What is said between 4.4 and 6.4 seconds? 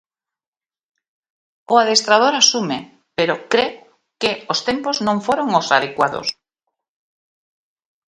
os tempos non foron os adecuados.